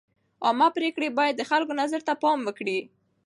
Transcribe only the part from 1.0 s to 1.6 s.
باید د